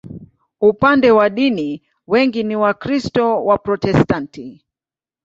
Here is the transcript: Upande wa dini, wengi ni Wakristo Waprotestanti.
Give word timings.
Upande 0.61 1.11
wa 1.11 1.29
dini, 1.29 1.83
wengi 2.07 2.43
ni 2.43 2.55
Wakristo 2.55 3.43
Waprotestanti. 3.45 4.65